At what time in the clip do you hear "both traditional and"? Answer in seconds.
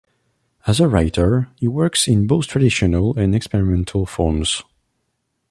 2.25-3.35